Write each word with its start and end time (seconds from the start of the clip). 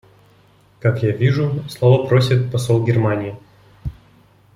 Как 0.79 1.03
я 1.03 1.11
вижу, 1.11 1.63
слова 1.69 2.07
просит 2.07 2.51
посол 2.51 2.83
Германии. 2.83 3.37